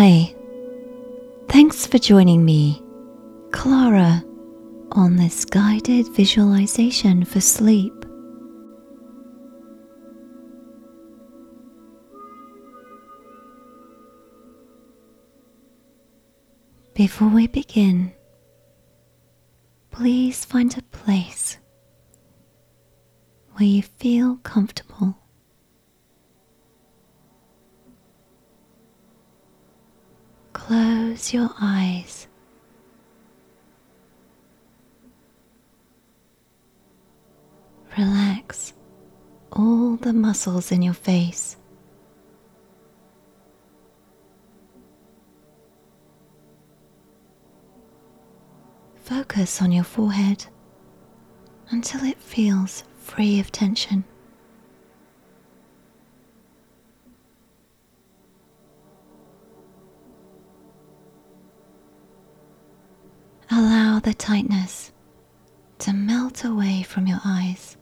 Hi, 0.00 0.32
thanks 1.48 1.84
for 1.84 1.98
joining 1.98 2.44
me, 2.44 2.80
Clara, 3.50 4.22
on 4.92 5.16
this 5.16 5.44
guided 5.44 6.06
visualization 6.14 7.24
for 7.24 7.40
sleep. 7.40 7.92
Before 16.94 17.26
we 17.26 17.48
begin, 17.48 18.12
please 19.90 20.44
find 20.44 20.78
a 20.78 20.82
place 20.96 21.58
where 23.54 23.66
you 23.66 23.82
feel 23.82 24.36
comfortable. 24.44 25.18
Close 30.68 31.32
your 31.32 31.48
eyes. 31.58 32.28
Relax 37.96 38.74
all 39.50 39.96
the 39.96 40.12
muscles 40.12 40.70
in 40.70 40.82
your 40.82 40.92
face. 40.92 41.56
Focus 48.96 49.62
on 49.62 49.72
your 49.72 49.84
forehead 49.84 50.44
until 51.70 52.04
it 52.04 52.20
feels 52.20 52.84
free 52.98 53.40
of 53.40 53.50
tension. 53.50 54.04
Allow 63.98 64.12
the 64.12 64.14
tightness 64.14 64.92
to 65.80 65.92
melt 65.92 66.44
away 66.44 66.84
from 66.84 67.08
your 67.08 67.18
eyes. 67.24 67.76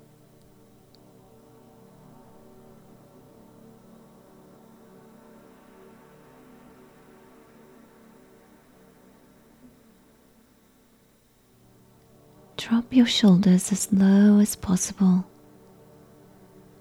Drop 12.57 12.87
your 12.91 13.05
shoulders 13.05 13.71
as 13.71 13.93
low 13.93 14.39
as 14.39 14.57
possible 14.57 15.27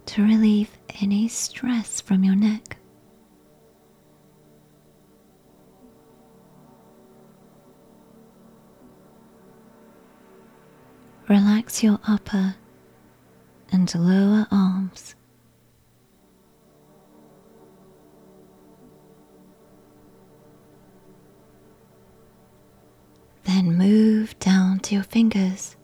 to 0.05 0.23
relieve 0.23 0.71
any 1.01 1.27
stress 1.27 1.99
from 1.99 2.23
your 2.23 2.35
neck. 2.37 2.77
Relax 11.65 11.81
your 11.83 11.99
upper 12.07 12.55
and 13.71 13.95
lower 13.95 14.45
arms. 14.51 15.15
Then 23.45 23.75
move 23.75 24.37
down 24.37 24.77
to 24.81 24.93
your 24.93 25.03
fingers. 25.03 25.75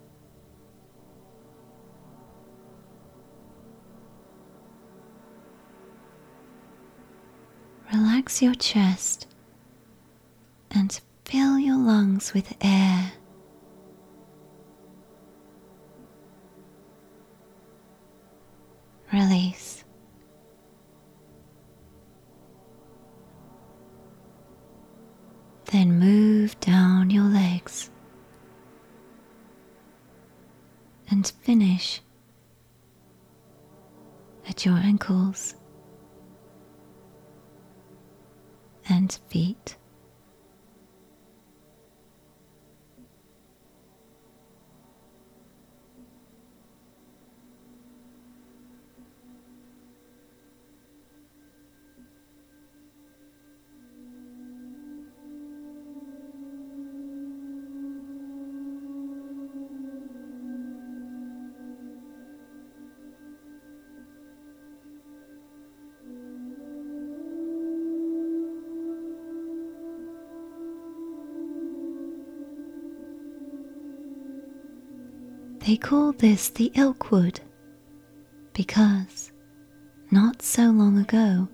Relax 7.91 8.39
your 8.43 8.53
chest 8.53 9.25
and 10.69 11.01
fill 11.25 11.57
your 11.57 11.77
lungs 11.77 12.35
with 12.35 12.55
air. 12.61 13.13
Release. 19.21 19.83
Then 25.65 25.99
move 25.99 26.59
down 26.59 27.11
your 27.11 27.25
legs 27.25 27.91
and 31.11 31.27
finish 31.43 32.01
at 34.49 34.65
your 34.65 34.77
ankles 34.77 35.53
and 38.89 39.19
feet. 39.29 39.77
Call 75.81 76.11
this 76.13 76.49
the 76.49 76.71
Elkwood 76.75 77.39
because 78.53 79.31
not 80.11 80.41
so 80.41 80.69
long 80.69 80.99
ago 80.99 81.47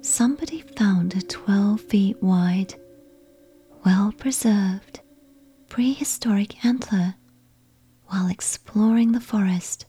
somebody 0.00 0.62
found 0.76 1.14
a 1.14 1.20
12 1.22 1.80
feet 1.82 2.22
wide, 2.22 2.74
well 3.84 4.12
preserved 4.12 5.00
prehistoric 5.68 6.64
antler 6.64 7.14
while 8.06 8.28
exploring 8.28 9.12
the 9.12 9.20
forest. 9.20 9.86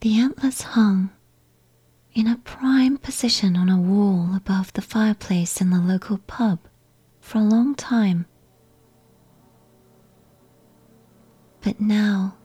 The 0.00 0.18
antlers 0.18 0.62
hung 0.62 1.10
in 2.14 2.26
a 2.26 2.36
prime 2.38 2.98
position 2.98 3.56
on 3.56 3.68
a 3.68 3.80
wall 3.80 4.34
above 4.34 4.72
the 4.72 4.82
fireplace 4.82 5.60
in 5.60 5.70
the 5.70 5.80
local 5.80 6.18
pub 6.18 6.58
for 7.20 7.38
a 7.38 7.42
long 7.42 7.74
time. 7.74 8.26
But 11.60 11.80
now 11.80 12.36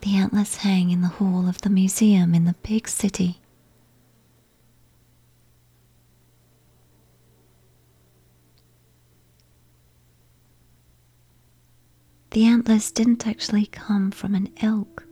the 0.00 0.16
antlers 0.16 0.56
hang 0.56 0.90
in 0.90 1.00
the 1.00 1.08
hall 1.08 1.48
of 1.48 1.60
the 1.60 1.70
museum 1.70 2.34
in 2.34 2.44
the 2.44 2.54
big 2.62 2.88
city. 2.88 3.38
The 12.30 12.46
antlers 12.46 12.90
didn't 12.90 13.26
actually 13.26 13.66
come 13.66 14.10
from 14.10 14.34
an 14.34 14.48
elk 14.62 15.04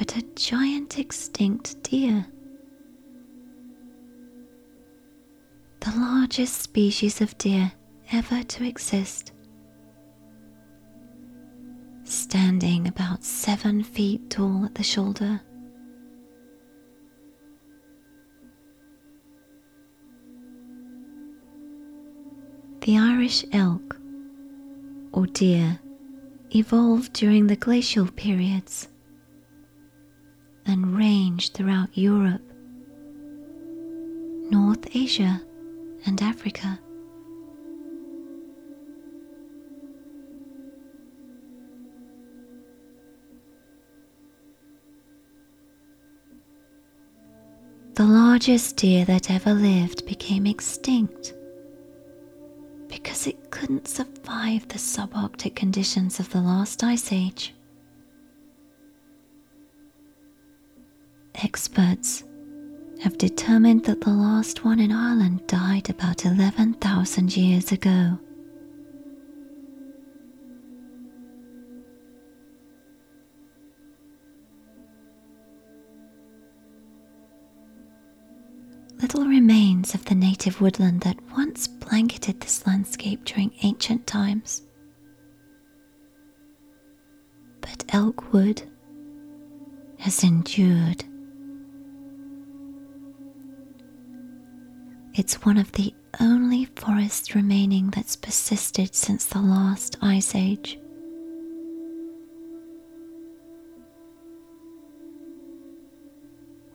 but 0.00 0.16
a 0.16 0.22
giant 0.34 0.98
extinct 0.98 1.82
deer. 1.82 2.24
The 5.80 5.90
largest 5.94 6.62
species 6.62 7.20
of 7.20 7.36
deer 7.36 7.70
ever 8.10 8.42
to 8.42 8.64
exist. 8.64 9.32
Standing 12.04 12.88
about 12.88 13.22
seven 13.22 13.82
feet 13.82 14.30
tall 14.30 14.64
at 14.64 14.74
the 14.74 14.82
shoulder. 14.82 15.38
The 22.80 22.96
Irish 22.96 23.44
elk, 23.52 24.00
or 25.12 25.26
deer, 25.26 25.78
evolved 26.54 27.12
during 27.12 27.48
the 27.48 27.56
glacial 27.56 28.06
periods 28.06 28.88
and 30.66 30.96
range 30.96 31.52
throughout 31.52 31.96
Europe, 31.96 32.42
North 34.50 34.94
Asia, 34.94 35.40
and 36.06 36.22
Africa. 36.22 36.78
The 47.94 48.06
largest 48.06 48.76
deer 48.76 49.04
that 49.04 49.30
ever 49.30 49.52
lived 49.52 50.06
became 50.06 50.46
extinct 50.46 51.34
because 52.88 53.26
it 53.26 53.50
couldn't 53.50 53.86
survive 53.86 54.66
the 54.68 54.78
subarctic 54.78 55.54
conditions 55.54 56.18
of 56.18 56.30
the 56.30 56.40
last 56.40 56.82
ice 56.82 57.12
age. 57.12 57.54
Experts 61.42 62.22
have 63.02 63.16
determined 63.16 63.84
that 63.84 64.02
the 64.02 64.10
last 64.10 64.62
one 64.62 64.78
in 64.78 64.92
Ireland 64.92 65.46
died 65.46 65.88
about 65.88 66.26
11,000 66.26 67.34
years 67.34 67.72
ago. 67.72 68.18
Little 79.00 79.24
remains 79.24 79.94
of 79.94 80.04
the 80.04 80.14
native 80.14 80.60
woodland 80.60 81.00
that 81.00 81.16
once 81.32 81.66
blanketed 81.66 82.40
this 82.40 82.66
landscape 82.66 83.24
during 83.24 83.50
ancient 83.62 84.06
times. 84.06 84.62
But 87.62 87.86
Elkwood 87.88 88.62
has 89.98 90.22
endured 90.22 91.04
It's 95.20 95.44
one 95.44 95.58
of 95.58 95.70
the 95.72 95.92
only 96.18 96.64
forests 96.64 97.34
remaining 97.34 97.90
that's 97.90 98.16
persisted 98.16 98.94
since 98.94 99.26
the 99.26 99.42
last 99.42 99.98
ice 100.00 100.34
age. 100.34 100.78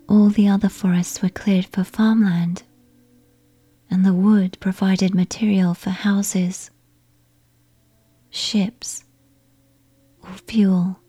All 0.07 0.30
the 0.30 0.47
other 0.47 0.69
forests 0.69 1.24
were 1.24 1.30
cleared 1.30 1.65
for 1.65 1.83
farmland, 1.83 2.62
and 3.89 4.06
the 4.06 4.13
wood 4.13 4.59
provided 4.59 5.15
material 5.15 5.74
for 5.74 5.89
houses, 5.89 6.69
ships, 8.30 9.06
or 10.21 10.33
fuel. 10.45 11.00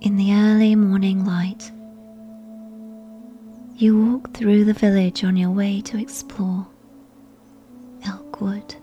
In 0.00 0.16
the 0.16 0.32
early 0.32 0.74
morning 0.74 1.24
light. 1.24 1.70
You 3.76 4.12
walk 4.12 4.32
through 4.32 4.64
the 4.64 4.72
village 4.72 5.24
on 5.24 5.36
your 5.36 5.50
way 5.50 5.80
to 5.82 5.98
explore 5.98 6.66
Elkwood. 8.02 8.76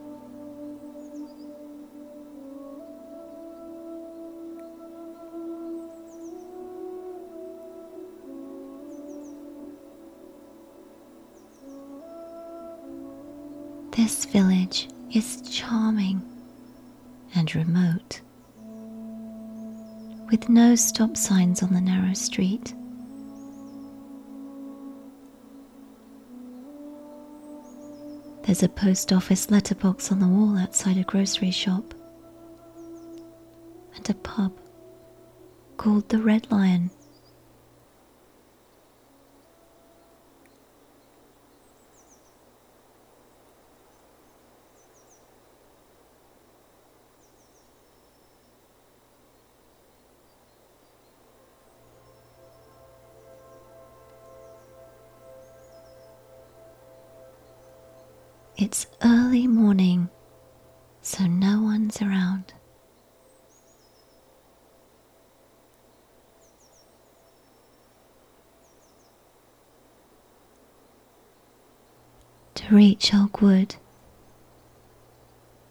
This 13.95 14.25
village 14.25 14.89
is 15.13 15.41
charming 15.49 16.21
and 17.35 17.53
remote 17.55 18.21
with 20.29 20.49
no 20.49 20.75
stop 20.75 21.15
signs 21.17 21.61
on 21.63 21.73
the 21.73 21.81
narrow 21.81 22.13
street. 22.13 22.73
There's 28.45 28.63
a 28.63 28.69
post 28.69 29.13
office 29.13 29.49
letterbox 29.49 30.11
on 30.11 30.19
the 30.19 30.27
wall 30.27 30.57
outside 30.57 30.97
a 30.97 31.03
grocery 31.03 31.51
shop, 31.51 31.93
and 33.95 34.09
a 34.09 34.13
pub 34.15 34.51
called 35.77 36.09
the 36.09 36.19
Red 36.19 36.51
Lion. 36.51 36.91
It's 58.65 58.87
early 59.03 59.45
morning, 59.45 60.07
so 61.01 61.25
no 61.25 61.61
one's 61.61 62.01
around. 62.01 62.53
To 72.55 72.73
reach 72.73 73.13
Elkwood, 73.13 73.75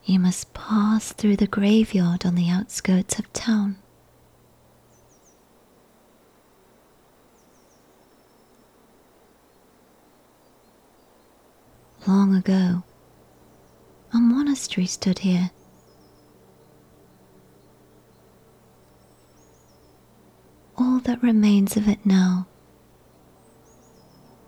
you 0.04 0.18
must 0.20 0.52
pass 0.52 1.14
through 1.14 1.36
the 1.36 1.46
graveyard 1.46 2.26
on 2.26 2.34
the 2.34 2.50
outskirts 2.50 3.18
of 3.18 3.32
town. 3.32 3.81
Long 12.06 12.34
ago, 12.34 12.82
a 14.12 14.18
monastery 14.18 14.86
stood 14.86 15.20
here. 15.20 15.50
All 20.76 20.98
that 21.00 21.22
remains 21.22 21.76
of 21.76 21.88
it 21.88 22.04
now 22.04 22.46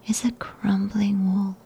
is 0.09 0.25
a 0.25 0.33
crumbling 0.33 1.33
wall, 1.33 1.57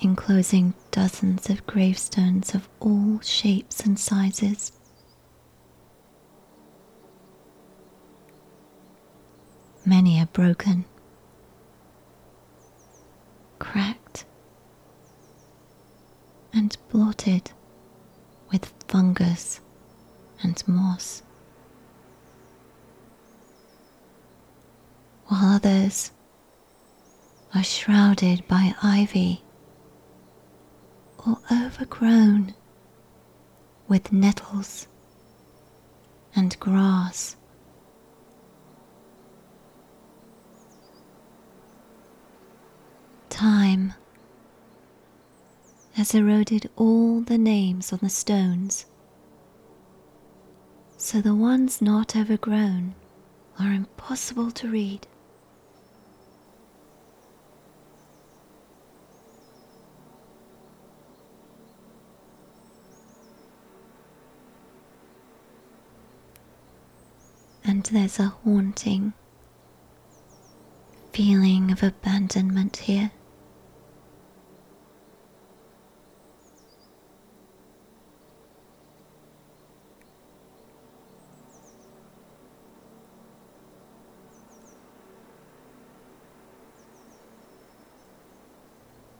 enclosing 0.00 0.74
dozens 0.90 1.50
of 1.50 1.66
gravestones 1.66 2.54
of 2.54 2.68
all 2.80 3.20
shapes 3.20 3.80
and 3.80 3.98
sizes. 3.98 4.72
Many 9.84 10.18
are 10.18 10.26
broken 10.26 10.86
cracked 13.64 14.24
and 16.52 16.76
blotted 16.90 17.50
with 18.52 18.72
fungus 18.86 19.60
and 20.42 20.62
moss, 20.68 21.22
while 25.26 25.56
others 25.56 26.12
are 27.54 27.64
shrouded 27.64 28.46
by 28.46 28.74
ivy 28.82 29.42
or 31.26 31.38
overgrown 31.50 32.54
with 33.88 34.12
nettles 34.12 34.86
and 36.36 36.58
grass. 36.60 37.36
Time 43.34 43.94
has 45.94 46.14
eroded 46.14 46.70
all 46.76 47.20
the 47.20 47.36
names 47.36 47.92
on 47.92 47.98
the 48.00 48.08
stones, 48.08 48.86
so 50.96 51.20
the 51.20 51.34
ones 51.34 51.82
not 51.82 52.14
overgrown 52.14 52.94
are 53.58 53.72
impossible 53.72 54.52
to 54.52 54.70
read. 54.70 55.08
And 67.64 67.82
there's 67.82 68.20
a 68.20 68.28
haunting 68.44 69.12
feeling 71.12 71.72
of 71.72 71.82
abandonment 71.82 72.76
here. 72.76 73.10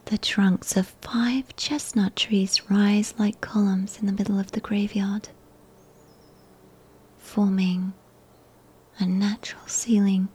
The 0.07 0.19
trunks 0.19 0.77
of 0.77 0.89
five 1.01 1.57
chestnut 1.57 2.15
trees 2.15 2.71
rise 2.71 3.15
like 3.19 3.41
columns 3.41 3.99
in 3.99 4.07
the 4.07 4.13
middle 4.13 4.39
of 4.39 4.53
the 4.53 4.61
graveyard. 4.61 5.29
forming 7.19 7.93
a 8.99 9.05
natural 9.07 9.67
ceiling 9.67 10.29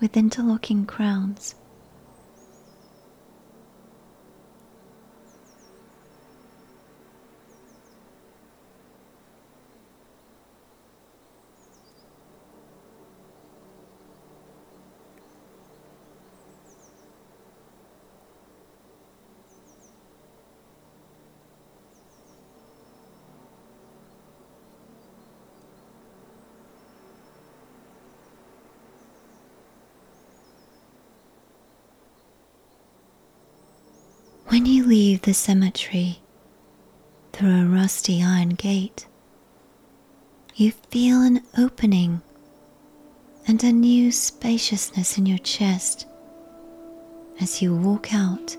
with 0.00 0.16
interlocking 0.16 0.86
crowns. 0.86 1.54
Leave 34.84 35.22
the 35.22 35.34
cemetery 35.34 36.18
through 37.32 37.62
a 37.62 37.64
rusty 37.64 38.22
iron 38.22 38.50
gate, 38.50 39.06
you 40.54 40.72
feel 40.90 41.22
an 41.22 41.40
opening 41.58 42.20
and 43.46 43.62
a 43.64 43.72
new 43.72 44.12
spaciousness 44.12 45.18
in 45.18 45.26
your 45.26 45.38
chest 45.38 46.06
as 47.40 47.60
you 47.60 47.74
walk 47.74 48.14
out 48.14 48.56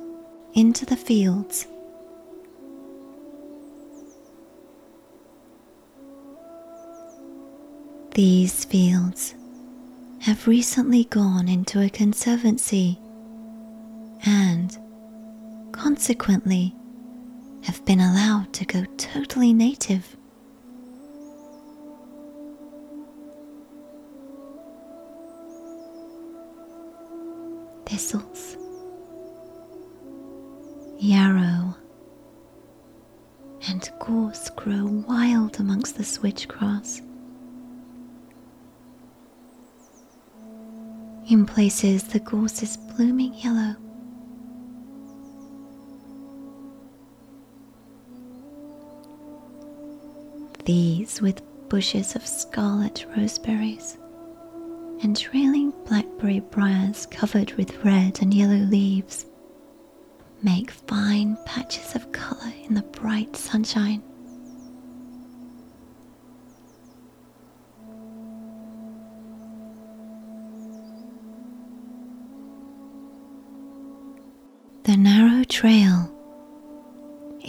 into 0.53 0.85
the 0.85 0.97
fields. 0.97 1.67
These 8.15 8.65
fields 8.65 9.35
have 10.21 10.47
recently 10.47 11.03
gone 11.05 11.47
into 11.47 11.81
a 11.81 11.89
conservancy 11.89 12.97
and 14.25 14.77
consequently, 15.85 16.75
have 17.61 17.85
been 17.85 17.99
allowed 17.99 18.51
to 18.51 18.65
go 18.65 18.83
totally 18.97 19.53
native. 19.53 20.17
Thistles, 27.85 28.57
yarrow, 30.97 31.75
and 33.67 33.87
gorse 33.99 34.49
grow 34.49 34.85
wild 35.07 35.59
amongst 35.59 35.97
the 35.97 36.03
switchgrass. 36.03 37.01
In 41.29 41.45
places, 41.45 42.05
the 42.05 42.21
gorse 42.21 42.63
is 42.63 42.75
blooming 42.75 43.35
yellow 43.35 43.75
these 50.65 51.21
with 51.21 51.41
bushes 51.69 52.15
of 52.15 52.25
scarlet 52.25 53.05
roseberries 53.15 53.97
and 55.01 55.17
trailing 55.17 55.71
blackberry 55.85 56.39
briars 56.39 57.05
covered 57.07 57.51
with 57.53 57.83
red 57.83 58.19
and 58.21 58.33
yellow 58.33 58.55
leaves 58.55 59.25
make 60.41 60.71
fine 60.71 61.37
patches 61.45 61.95
of 61.95 62.11
colour 62.11 62.51
in 62.67 62.73
the 62.75 62.81
bright 62.83 63.35
sunshine. 63.35 64.01
The 74.83 74.97
narrow 74.97 75.43
trail 75.45 76.14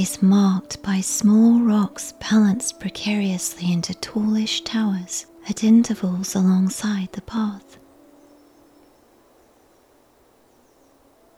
is 0.06 0.22
marked 0.22 0.80
by 0.84 1.00
small 1.00 1.58
rocks 1.58 2.12
balanced 2.30 2.78
precariously 2.78 3.72
into 3.72 3.92
tallish 3.94 4.62
towers 4.62 5.26
at 5.48 5.64
intervals 5.64 6.36
alongside 6.36 7.10
the 7.10 7.20
path. 7.22 7.76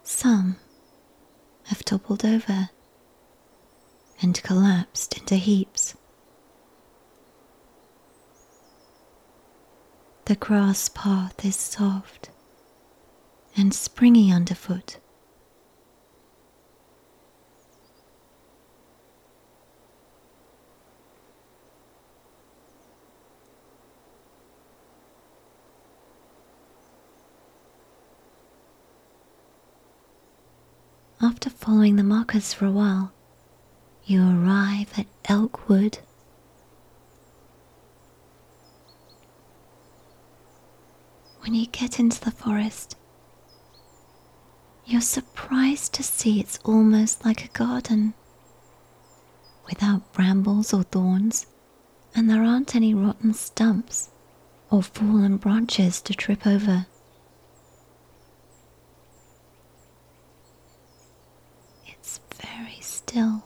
Some 0.02 0.56
have 1.68 1.82
toppled 1.82 2.26
over 2.26 2.68
and 4.20 4.42
collapsed 4.42 5.16
into 5.16 5.37
heaps. 5.37 5.94
The 10.26 10.37
grass 10.37 10.90
path 10.90 11.42
is 11.42 11.56
soft 11.56 12.28
and 13.56 13.72
springy 13.72 14.30
underfoot 14.30 14.98
After 31.20 31.50
following 31.68 31.96
the 31.96 32.02
markers 32.02 32.54
for 32.54 32.64
a 32.64 32.70
while, 32.70 33.12
you 34.06 34.22
arrive 34.22 34.90
at 34.98 35.06
Elkwood. 35.26 35.98
When 41.42 41.52
you 41.52 41.66
get 41.66 42.00
into 42.00 42.18
the 42.25 42.30
forest, 42.30 42.96
you're 44.87 45.02
surprised 45.02 45.92
to 45.92 46.02
see 46.02 46.40
it's 46.40 46.58
almost 46.64 47.26
like 47.26 47.44
a 47.44 47.48
garden 47.48 48.14
without 49.66 50.10
brambles 50.14 50.72
or 50.72 50.84
thorns, 50.84 51.48
and 52.14 52.30
there 52.30 52.44
aren't 52.44 52.75
any 52.75 52.94
rotten 52.94 53.34
stumps 53.34 54.08
or 54.70 54.82
fallen 54.82 55.37
branches 55.37 56.00
to 56.00 56.14
trip 56.14 56.46
over. 56.46 56.87
Still. 63.08 63.42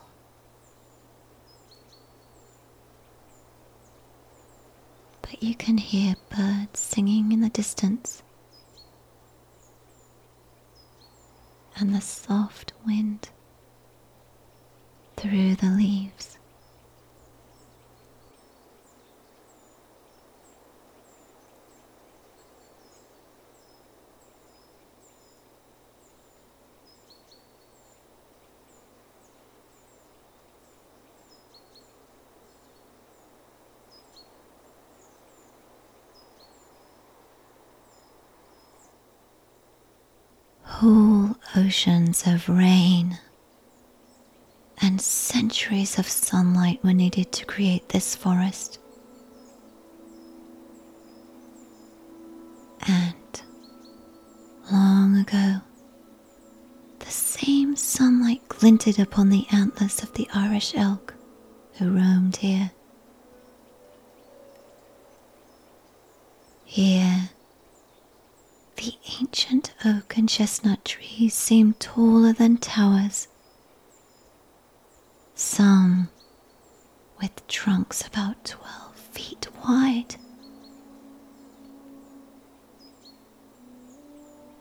But 5.22 5.42
you 5.42 5.54
can 5.54 5.78
hear 5.78 6.16
birds 6.30 6.80
singing 6.80 7.30
in 7.30 7.40
the 7.40 7.48
distance 7.48 8.22
and 11.76 11.94
the 11.94 12.00
soft 12.00 12.72
wind 12.84 13.28
through 15.16 15.54
the 15.56 15.70
leaves. 15.70 16.38
Oceans 41.56 42.26
of 42.26 42.48
rain 42.48 43.18
and 44.80 45.00
centuries 45.00 45.98
of 45.98 46.08
sunlight 46.08 46.82
were 46.82 46.92
needed 46.92 47.30
to 47.32 47.44
create 47.44 47.88
this 47.90 48.14
forest. 48.14 48.78
And 52.86 53.42
long 54.70 55.16
ago, 55.18 55.60
the 56.98 57.10
same 57.10 57.76
sunlight 57.76 58.48
glinted 58.48 58.98
upon 58.98 59.28
the 59.28 59.46
antlers 59.52 60.02
of 60.02 60.12
the 60.14 60.28
Irish 60.34 60.74
elk 60.74 61.14
who 61.74 61.90
roamed 61.90 62.36
here. 62.36 62.72
Here, 66.64 67.30
the 68.82 68.94
ancient 69.20 69.72
oak 69.84 70.16
and 70.16 70.28
chestnut 70.28 70.84
trees 70.84 71.34
seem 71.34 71.72
taller 71.74 72.32
than 72.32 72.56
towers, 72.56 73.28
some 75.36 76.08
with 77.20 77.46
trunks 77.46 78.04
about 78.06 78.44
12 78.44 78.96
feet 78.96 79.46
wide. 79.64 80.16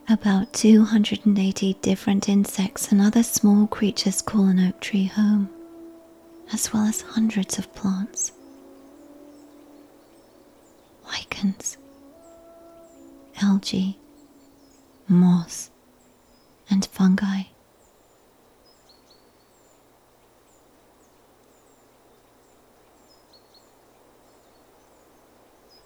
About 0.08 0.54
280 0.54 1.74
different 1.82 2.28
insects 2.30 2.92
and 2.92 3.02
other 3.02 3.24
small 3.24 3.66
creatures 3.66 4.22
call 4.22 4.46
an 4.46 4.60
oak 4.60 4.80
tree 4.82 5.06
home, 5.06 5.50
as 6.54 6.72
well 6.74 6.84
as 6.86 7.02
hundreds 7.02 7.58
of 7.58 7.74
plants. 7.74 8.32
lichens, 11.06 11.78
algae, 13.42 13.98
moss, 15.12 15.70
and 16.70 16.86
fungi. 16.86 17.44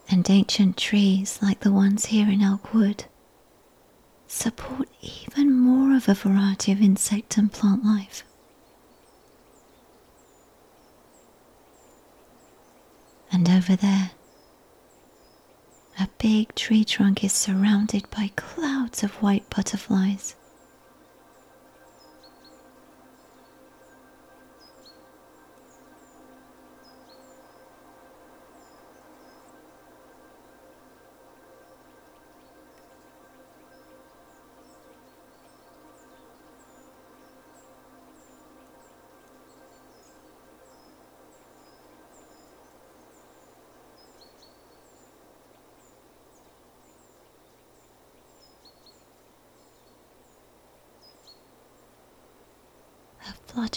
And 0.09 0.29
ancient 0.29 0.77
trees 0.77 1.39
like 1.41 1.61
the 1.61 1.71
ones 1.71 2.05
here 2.05 2.29
in 2.29 2.41
Elkwood 2.41 3.05
support 4.27 4.87
even 5.01 5.51
more 5.51 5.95
of 5.95 6.07
a 6.07 6.13
variety 6.13 6.71
of 6.71 6.81
insect 6.81 7.37
and 7.37 7.51
plant 7.51 7.83
life. 7.83 8.23
And 13.31 13.49
over 13.49 13.75
there, 13.75 14.11
a 15.99 16.07
big 16.17 16.53
tree 16.55 16.83
trunk 16.83 17.23
is 17.23 17.33
surrounded 17.33 18.09
by 18.11 18.31
clouds 18.35 19.03
of 19.03 19.11
white 19.21 19.49
butterflies. 19.49 20.35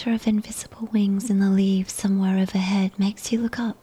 Of 0.05 0.27
invisible 0.27 0.87
wings 0.91 1.29
in 1.29 1.39
the 1.39 1.49
leaves 1.51 1.93
somewhere 1.93 2.39
overhead 2.39 2.97
makes 2.97 3.31
you 3.31 3.39
look 3.41 3.59
up. 3.59 3.77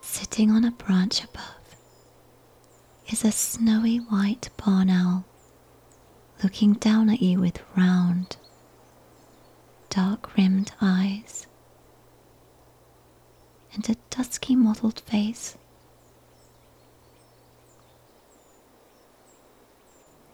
Sitting 0.00 0.50
on 0.50 0.64
a 0.64 0.72
branch 0.72 1.22
above 1.22 1.76
is 3.08 3.24
a 3.24 3.30
snowy 3.30 3.98
white 3.98 4.48
barn 4.56 4.90
owl 4.90 5.24
looking 6.42 6.72
down 6.72 7.08
at 7.10 7.22
you 7.22 7.38
with 7.40 7.62
round, 7.76 8.36
dark 9.90 10.36
rimmed 10.36 10.72
eyes 10.80 11.46
and 13.74 13.88
a 13.88 13.96
dusky 14.10 14.56
mottled 14.56 15.00
face. 15.00 15.56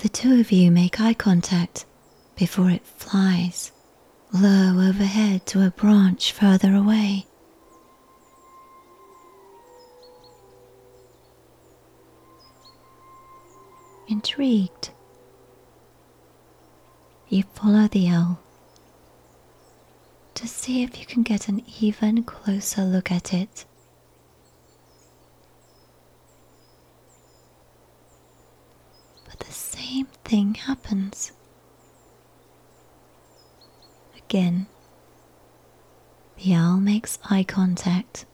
The 0.02 0.08
two 0.08 0.40
of 0.40 0.50
you 0.50 0.72
make 0.72 1.00
eye 1.00 1.14
contact 1.14 1.84
before 2.34 2.70
it 2.70 2.84
flies 2.84 3.70
low 4.32 4.80
overhead 4.80 5.46
to 5.46 5.64
a 5.64 5.70
branch 5.70 6.32
further 6.32 6.74
away. 6.74 7.26
Intrigued, 14.08 14.90
you 17.28 17.44
follow 17.54 17.86
the 17.86 18.08
owl 18.08 18.40
to 20.34 20.48
see 20.48 20.82
if 20.82 20.98
you 20.98 21.06
can 21.06 21.22
get 21.22 21.46
an 21.46 21.62
even 21.80 22.24
closer 22.24 22.82
look 22.82 23.12
at 23.12 23.32
it. 23.32 23.66
But 29.24 29.38
the 29.46 29.52
same 30.32 30.54
thing 30.54 30.62
happens. 30.64 31.32
Again, 34.16 34.66
the 36.38 36.54
owl 36.54 36.78
makes 36.78 37.18
eye 37.28 37.44
contact 37.44 38.24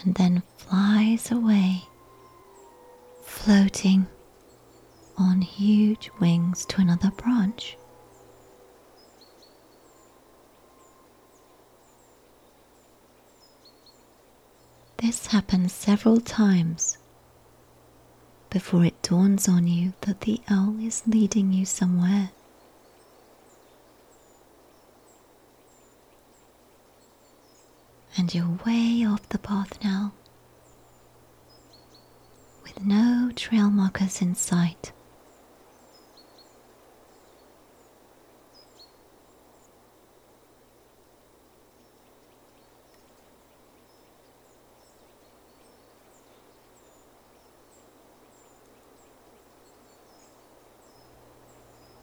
and 0.00 0.14
then 0.14 0.44
flies 0.58 1.32
away, 1.32 1.82
floating 3.24 4.06
on 5.16 5.40
huge 5.40 6.08
wings 6.20 6.64
to 6.66 6.80
another 6.80 7.10
branch. 7.10 7.76
This 14.98 15.26
happens 15.26 15.72
several 15.72 16.20
times 16.20 16.98
before 18.50 18.84
it 18.84 19.02
dawns 19.02 19.48
on 19.48 19.66
you 19.66 19.92
that 20.02 20.22
the 20.22 20.40
owl 20.48 20.76
is 20.80 21.02
leading 21.06 21.52
you 21.52 21.64
somewhere. 21.64 22.30
And 28.16 28.34
you're 28.34 28.58
way 28.66 29.04
off 29.06 29.28
the 29.28 29.38
path 29.38 29.78
now, 29.84 30.12
with 32.64 32.84
no 32.84 33.30
trail 33.36 33.70
markers 33.70 34.20
in 34.20 34.34
sight. 34.34 34.92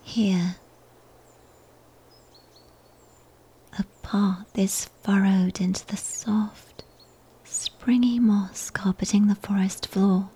Here, 0.03 0.55
a 3.77 3.84
path 4.55 4.63
is 4.63 4.89
furrowed 5.03 5.59
into 5.59 5.85
the 5.87 5.97
soft, 5.97 6.83
springy 7.43 8.19
moss 8.19 8.69
carpeting 8.69 9.27
the 9.27 9.35
forest 9.35 9.87
floor. 9.87 10.29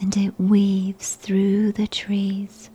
And 0.00 0.16
it 0.16 0.38
weaves 0.38 1.14
through 1.14 1.72
the 1.72 1.86
trees, 1.86 2.70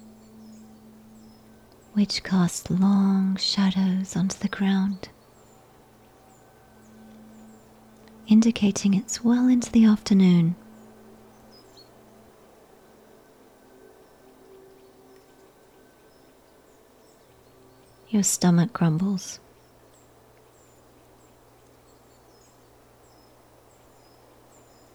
which 1.93 2.23
cast 2.23 2.69
long 2.71 3.35
shadows 3.37 4.15
onto 4.15 4.37
the 4.39 4.47
ground, 4.47 5.09
indicating 8.27 8.93
it's 8.93 9.23
well 9.23 9.47
into 9.47 9.71
the 9.71 9.85
afternoon. 9.85 10.55
Your 18.09 18.23
stomach 18.23 18.73
grumbles. 18.73 19.39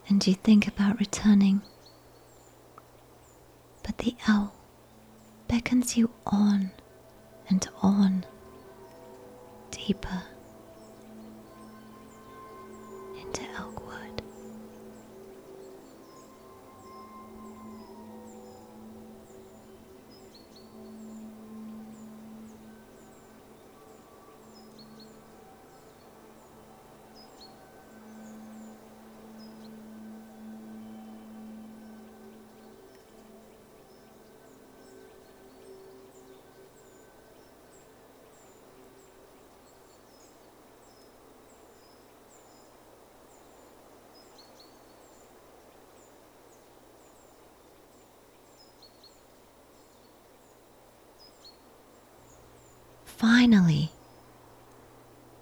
And 0.08 0.26
you 0.26 0.34
think 0.34 0.66
about 0.66 0.98
returning. 0.98 1.62
But 3.84 3.98
the 3.98 4.16
owl 4.26 4.52
beckons 5.48 5.96
you 5.96 6.10
on 6.26 6.72
and 7.48 7.68
on, 7.82 8.24
deeper 9.70 10.22
into 13.20 13.42
Elkwood. 13.42 13.73
Finally, 53.26 53.90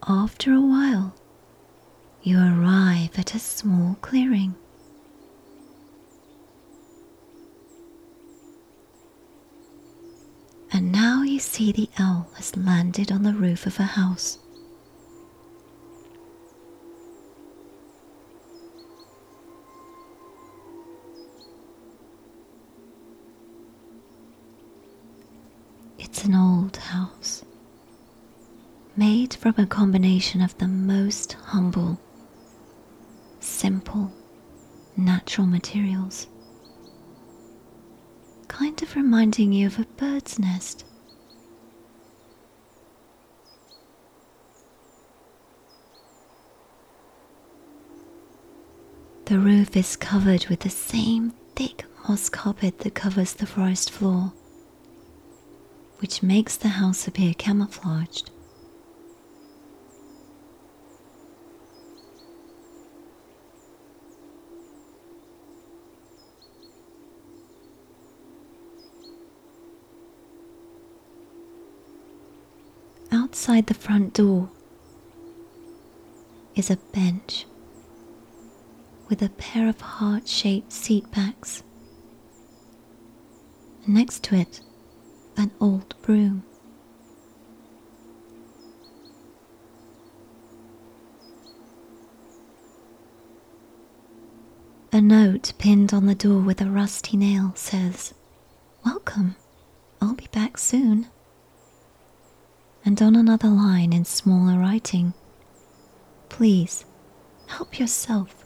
after 0.07 0.55
a 0.55 0.61
while, 0.61 1.13
you 2.23 2.39
arrive 2.39 3.19
at 3.19 3.35
a 3.35 3.41
small 3.41 3.97
clearing. 4.01 4.55
And 10.73 10.93
now 10.93 11.25
you 11.25 11.41
see 11.41 11.73
the 11.73 11.91
owl 11.99 12.29
has 12.37 12.57
landed 12.57 13.11
on 13.11 13.25
the 13.25 13.35
roof 13.35 13.67
of 13.67 13.81
a 13.81 13.83
house. 13.83 14.39
Made 29.33 29.41
from 29.41 29.65
a 29.65 29.67
combination 29.67 30.43
of 30.43 30.57
the 30.59 30.69
most 30.69 31.33
humble, 31.33 31.99
simple, 33.41 34.13
natural 34.97 35.47
materials, 35.47 36.27
kind 38.49 38.83
of 38.83 38.95
reminding 38.95 39.53
you 39.53 39.67
of 39.67 39.79
a 39.79 39.87
bird's 39.97 40.39
nest. 40.39 40.85
The 49.27 49.39
roof 49.39 49.77
is 49.77 49.97
covered 49.97 50.47
with 50.49 50.61
the 50.61 50.71
same 50.71 51.33
thick 51.57 51.85
moss 52.07 52.29
carpet 52.29 52.81
that 52.81 52.95
covers 52.95 53.33
the 53.35 53.47
forest 53.47 53.91
floor, 53.91 54.33
which 56.01 56.23
makes 56.23 56.57
the 56.57 56.69
house 56.69 57.09
appear 57.09 57.33
camouflaged. 57.33 58.31
Outside 73.33 73.67
the 73.67 73.73
front 73.73 74.13
door 74.13 74.51
is 76.55 76.71
a 76.71 76.77
bench 76.77 77.47
with 79.09 79.23
a 79.23 79.31
pair 79.31 79.71
of 79.71 79.81
heart 79.81 80.29
shaped 80.29 80.71
seat 80.71 81.11
backs. 81.13 81.63
Next 83.87 84.23
to 84.25 84.35
it, 84.35 84.61
an 85.39 85.51
old 85.63 85.95
broom. 86.03 86.45
A 94.93 95.01
note 95.01 95.55
pinned 95.57 95.95
on 95.95 96.05
the 96.05 96.15
door 96.15 96.41
with 96.43 96.61
a 96.61 96.67
rusty 96.71 97.17
nail 97.17 97.53
says, 97.57 98.13
Welcome, 98.85 99.37
I'll 100.03 100.17
be 100.17 100.29
back 100.33 100.59
soon. 100.59 101.07
And 102.85 103.01
on 103.01 103.15
another 103.15 103.49
line 103.49 103.93
in 103.93 104.05
smaller 104.05 104.59
writing, 104.59 105.15
Please 106.29 106.85
help 107.47 107.79
yourself. 107.79 108.45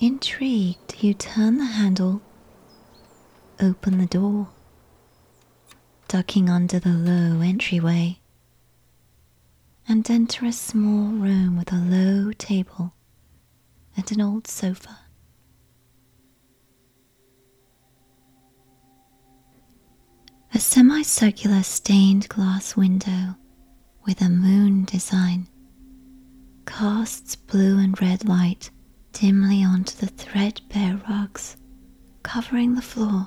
Intrigued, 0.00 1.02
you 1.02 1.14
turn 1.14 1.58
the 1.58 1.64
handle, 1.64 2.20
open 3.60 3.98
the 3.98 4.06
door, 4.06 4.48
ducking 6.08 6.50
under 6.50 6.78
the 6.78 6.90
low 6.90 7.40
entryway, 7.40 8.18
and 9.88 10.08
enter 10.10 10.44
a 10.44 10.52
small 10.52 11.08
room 11.12 11.56
with 11.56 11.72
a 11.72 11.76
low 11.76 12.32
table 12.32 12.92
and 13.96 14.10
an 14.12 14.20
old 14.20 14.46
sofa. 14.46 14.98
A 20.54 20.60
semicircular 20.60 21.64
stained 21.64 22.28
glass 22.28 22.76
window 22.76 23.34
with 24.06 24.20
a 24.20 24.28
moon 24.28 24.84
design 24.84 25.48
casts 26.64 27.34
blue 27.34 27.76
and 27.78 28.00
red 28.00 28.28
light 28.28 28.70
dimly 29.12 29.64
onto 29.64 29.96
the 29.96 30.06
threadbare 30.06 31.00
rugs 31.08 31.56
covering 32.22 32.76
the 32.76 32.82
floor. 32.82 33.26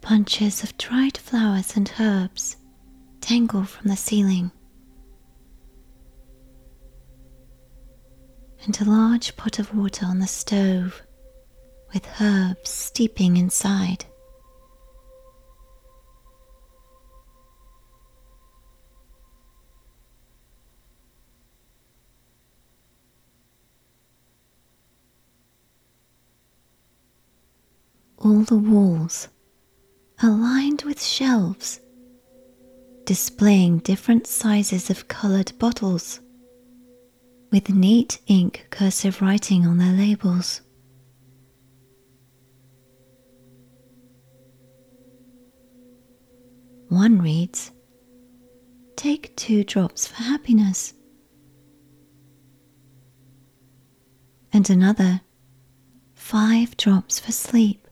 Bunches 0.00 0.62
of 0.62 0.74
dried 0.78 1.18
flowers 1.18 1.76
and 1.76 1.92
herbs 2.00 2.56
dangle 3.20 3.64
from 3.64 3.90
the 3.90 3.96
ceiling. 3.96 4.52
And 8.64 8.80
a 8.80 8.84
large 8.84 9.36
pot 9.36 9.58
of 9.58 9.74
water 9.74 10.06
on 10.06 10.18
the 10.18 10.26
stove 10.26 11.02
with 11.92 12.06
herbs 12.20 12.70
steeping 12.70 13.36
inside. 13.36 14.04
all 28.22 28.42
the 28.42 28.56
walls 28.56 29.28
are 30.22 30.30
lined 30.30 30.82
with 30.82 31.02
shelves 31.02 31.80
displaying 33.06 33.78
different 33.78 34.26
sizes 34.26 34.90
of 34.90 35.08
coloured 35.08 35.52
bottles 35.58 36.20
with 37.50 37.68
neat 37.68 38.18
ink 38.26 38.66
cursive 38.70 39.20
writing 39.20 39.66
on 39.66 39.78
their 39.78 39.92
labels. 39.92 40.60
One 46.88 47.20
reads, 47.20 47.70
Take 48.96 49.34
two 49.36 49.64
drops 49.64 50.06
for 50.06 50.16
happiness. 50.16 50.94
And 54.52 54.68
another, 54.68 55.20
Five 56.14 56.76
drops 56.76 57.18
for 57.18 57.32
sleep. 57.32 57.88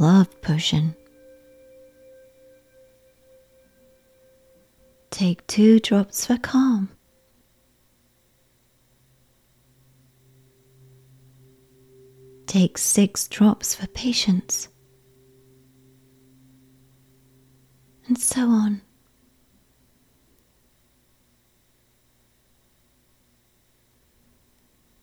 love 0.00 0.40
potion. 0.42 0.94
Take 5.10 5.46
two 5.46 5.80
drops 5.80 6.26
for 6.26 6.36
calm. 6.36 6.90
Take 12.46 12.78
six 12.78 13.28
drops 13.28 13.74
for 13.74 13.86
patience. 13.88 14.68
And 18.06 18.18
so 18.18 18.48
on. 18.48 18.80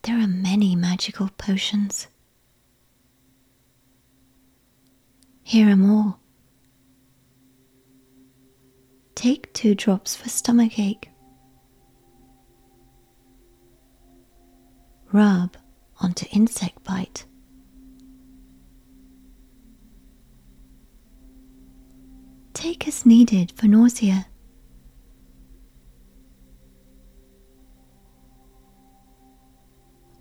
There 0.02 0.20
are 0.20 0.28
many 0.28 0.76
magical 0.76 1.30
potions. 1.38 2.08
Here 5.44 5.70
are 5.70 5.76
more. 5.76 6.18
Take 9.16 9.52
two 9.54 9.74
drops 9.76 10.16
for 10.16 10.30
stomachache. 10.30 11.10
Rub 15.12 15.56
onto 16.00 16.26
insect 16.32 16.84
bite. 16.84 17.26
Take 22.54 22.88
as 22.88 23.06
needed 23.06 23.54
for 23.56 23.68
nausea. 23.68 24.28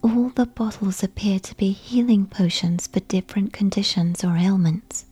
All 0.03 0.29
the 0.31 0.47
bottles 0.47 1.03
appear 1.03 1.41
to 1.41 1.55
be 1.57 1.71
healing 1.71 2.27
potions 2.27 2.87
for 2.87 3.01
different 3.01 3.53
conditions 3.53 4.23
or 4.23 4.37
ailments. 4.37 5.07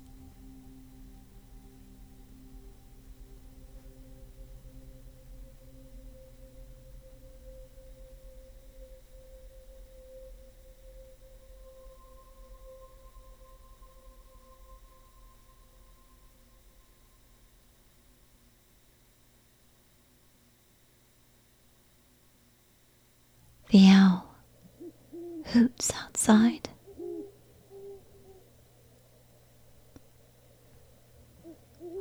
The 23.70 23.88
owl 23.88 24.28
outside. 25.90 26.68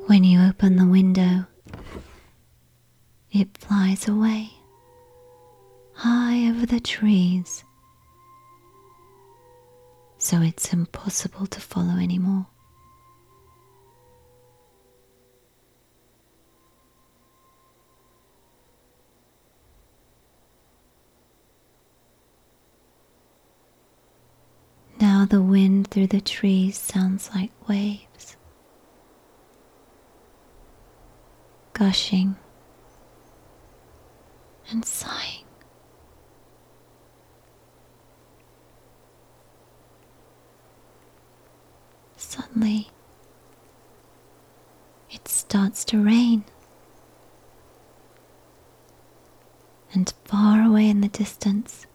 When 0.07 0.23
you 0.23 0.41
open 0.41 0.75
the 0.75 0.85
window, 0.85 1.45
it 3.31 3.57
flies 3.57 4.07
away 4.07 4.51
high 5.93 6.49
over 6.49 6.65
the 6.65 6.79
trees, 6.79 7.63
so 10.17 10.41
it's 10.41 10.73
impossible 10.73 11.45
to 11.45 11.61
follow 11.61 11.93
anymore. 11.93 12.47
Now 24.99 25.20
the 25.31 25.41
wind 25.41 25.87
through 25.87 26.07
the 26.07 26.19
trees 26.19 26.77
sounds 26.77 27.29
like 27.33 27.51
waves, 27.65 28.35
gushing 31.71 32.35
and 34.69 34.83
sighing. 34.83 35.45
Suddenly, 42.17 42.89
it 45.09 45.29
starts 45.29 45.85
to 45.85 46.03
rain, 46.03 46.43
and 49.93 50.13
far 50.25 50.61
away 50.61 50.89
in 50.89 50.99
the 50.99 51.07
distance, 51.07 51.85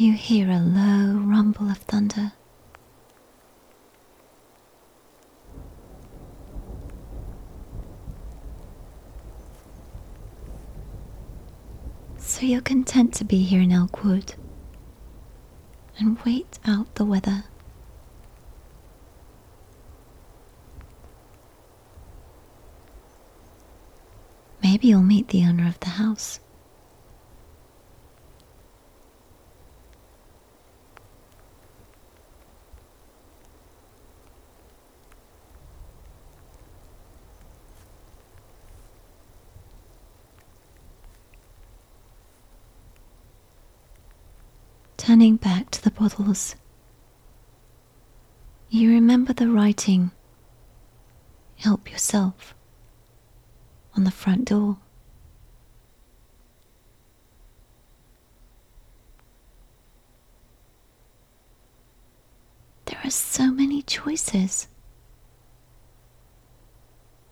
you 0.00 0.14
hear 0.14 0.48
a 0.48 0.58
low 0.58 1.12
rumble 1.18 1.70
of 1.70 1.76
thunder. 1.76 2.32
So 12.16 12.46
you're 12.46 12.62
content 12.62 13.12
to 13.14 13.24
be 13.24 13.42
here 13.42 13.60
in 13.60 13.72
Elkwood 13.72 14.34
and 15.98 16.18
wait 16.24 16.58
out 16.64 16.94
the 16.94 17.04
weather. 17.04 17.44
Maybe 24.62 24.88
you'll 24.88 25.02
meet 25.02 25.28
the 25.28 25.44
owner 25.44 25.68
of 25.68 25.78
the 25.80 25.90
house. 25.90 26.40
Turning 45.00 45.36
back 45.36 45.70
to 45.70 45.82
the 45.82 45.90
bottles, 45.90 46.56
you 48.68 48.90
remember 48.90 49.32
the 49.32 49.48
writing, 49.48 50.10
Help 51.56 51.90
yourself, 51.90 52.54
on 53.96 54.04
the 54.04 54.10
front 54.10 54.44
door. 54.44 54.76
There 62.84 63.00
are 63.02 63.10
so 63.10 63.50
many 63.50 63.80
choices. 63.80 64.68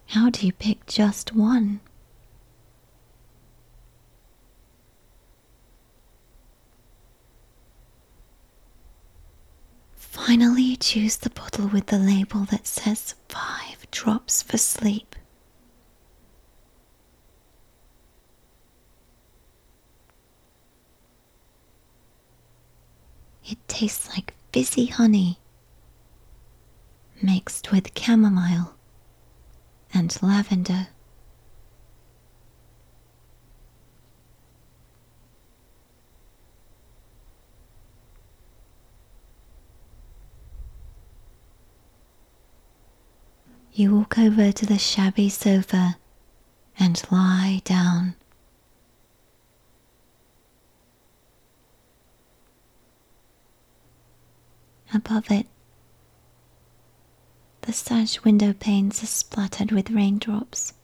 How 0.06 0.30
do 0.30 0.46
you 0.46 0.54
pick 0.54 0.86
just 0.86 1.34
one? 1.34 1.80
Finally, 10.28 10.76
choose 10.76 11.16
the 11.16 11.30
bottle 11.30 11.68
with 11.68 11.86
the 11.86 11.96
label 11.98 12.40
that 12.50 12.66
says 12.66 13.14
five 13.30 13.90
drops 13.90 14.42
for 14.42 14.58
sleep. 14.58 15.16
It 23.46 23.56
tastes 23.68 24.10
like 24.10 24.34
fizzy 24.52 24.84
honey 24.84 25.38
mixed 27.22 27.72
with 27.72 27.98
chamomile 27.98 28.74
and 29.94 30.14
lavender. 30.22 30.88
You 43.78 43.94
walk 43.94 44.18
over 44.18 44.50
to 44.50 44.66
the 44.66 44.76
shabby 44.76 45.28
sofa 45.28 45.98
and 46.80 47.00
lie 47.12 47.62
down. 47.62 48.16
Above 54.92 55.30
it, 55.30 55.46
the 57.60 57.72
sash 57.72 58.24
window 58.24 58.52
panes 58.52 59.00
are 59.04 59.06
splattered 59.06 59.70
with 59.70 59.92
raindrops. 59.92 60.74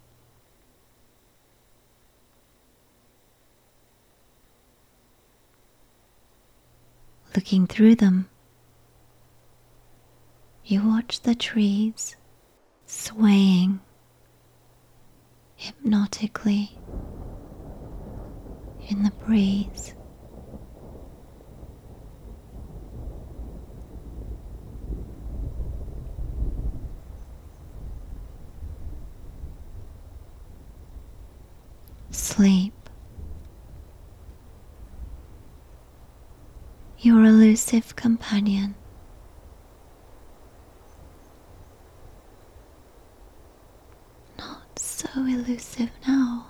Looking 7.35 7.67
through 7.67 7.97
them, 7.97 8.29
you 10.65 10.87
watch 10.87 11.23
the 11.23 11.35
trees 11.35 12.15
swaying 12.87 13.81
hypnotically 15.57 16.77
in 18.89 19.03
the 19.03 19.11
breeze. 19.27 19.95
Sleep. 32.11 32.73
Your 36.99 37.25
elusive 37.25 37.97
companion. 37.97 38.75
Not 44.39 44.79
so 44.79 45.09
elusive 45.47 45.91
now. 46.07 46.47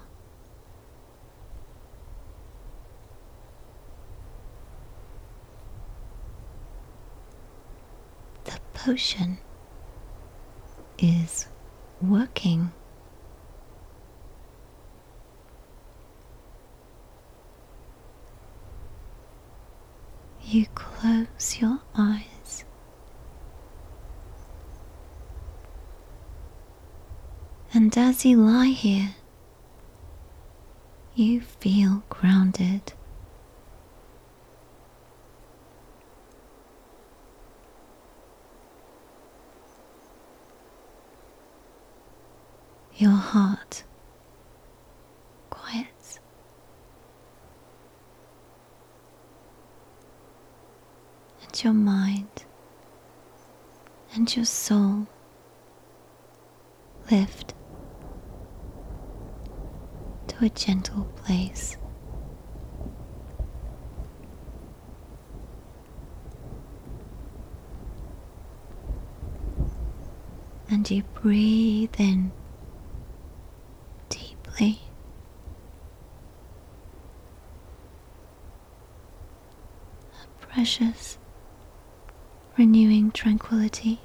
The 8.45 8.59
potion 8.73 9.39
is 10.99 11.47
working. 12.01 12.73
You 20.43 20.67
close 20.75 21.59
your 21.59 21.81
eyes. 21.97 22.34
And 27.85 27.99
as 27.99 28.25
you 28.25 28.39
lie 28.39 28.69
here, 28.69 29.15
you 31.15 31.43
feel 31.43 32.03
grounded. 32.09 32.95
Your 42.97 43.11
heart 43.11 43.85
quiets. 45.51 46.21
And 51.43 51.63
your 51.63 51.75
mind 51.75 52.45
and 54.15 54.35
your 54.35 54.47
soul 54.47 55.07
lift 57.11 57.53
a 60.45 60.51
gentle 60.51 61.05
place. 61.17 61.77
and 70.71 70.91
you 70.91 71.03
breathe 71.23 71.95
in 71.99 72.33
deeply. 74.09 74.81
A 80.23 80.27
precious, 80.47 81.17
renewing 82.59 83.13
tranquility. 83.13 84.01